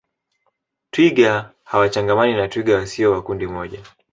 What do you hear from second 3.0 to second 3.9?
wa kundi moja